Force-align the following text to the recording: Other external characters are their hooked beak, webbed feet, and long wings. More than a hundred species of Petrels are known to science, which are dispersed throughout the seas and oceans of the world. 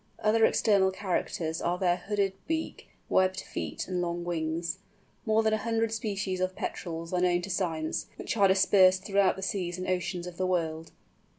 Other 0.23 0.45
external 0.45 0.89
characters 0.89 1.61
are 1.61 1.77
their 1.77 1.97
hooked 1.97 2.47
beak, 2.47 2.87
webbed 3.07 3.39
feet, 3.41 3.87
and 3.87 4.01
long 4.01 4.25
wings. 4.25 4.79
More 5.27 5.43
than 5.43 5.53
a 5.53 5.57
hundred 5.57 5.91
species 5.91 6.39
of 6.39 6.55
Petrels 6.55 7.13
are 7.13 7.21
known 7.21 7.43
to 7.43 7.51
science, 7.51 8.07
which 8.15 8.35
are 8.35 8.47
dispersed 8.47 9.05
throughout 9.05 9.35
the 9.35 9.43
seas 9.43 9.77
and 9.77 9.87
oceans 9.87 10.25
of 10.25 10.37
the 10.37 10.47
world. 10.47 10.91